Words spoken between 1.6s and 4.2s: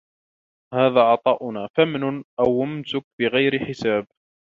فامنن أو أمسك بغير حساب